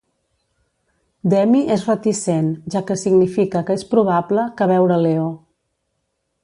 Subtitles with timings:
[1.33, 5.29] Demi és reticent, ja que significa que és probable que veure Leo.